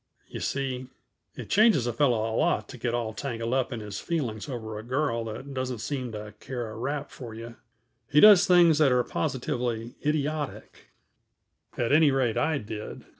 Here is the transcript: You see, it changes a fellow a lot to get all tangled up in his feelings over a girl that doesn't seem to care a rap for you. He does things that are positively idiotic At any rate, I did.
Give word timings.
You 0.27 0.39
see, 0.39 0.87
it 1.35 1.51
changes 1.51 1.85
a 1.85 1.93
fellow 1.93 2.27
a 2.27 2.33
lot 2.35 2.67
to 2.69 2.77
get 2.79 2.95
all 2.95 3.13
tangled 3.13 3.53
up 3.53 3.71
in 3.71 3.81
his 3.81 3.99
feelings 3.99 4.49
over 4.49 4.79
a 4.79 4.83
girl 4.83 5.25
that 5.25 5.53
doesn't 5.53 5.77
seem 5.77 6.11
to 6.13 6.33
care 6.39 6.71
a 6.71 6.75
rap 6.75 7.11
for 7.11 7.35
you. 7.35 7.55
He 8.09 8.19
does 8.19 8.47
things 8.47 8.79
that 8.79 8.91
are 8.91 9.03
positively 9.03 9.93
idiotic 10.03 10.87
At 11.77 11.91
any 11.91 12.09
rate, 12.09 12.35
I 12.35 12.57
did. 12.57 13.05